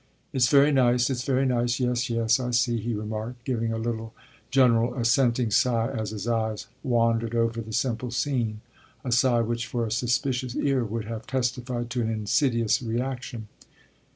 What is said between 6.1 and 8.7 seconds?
eyes wandered over the simple scene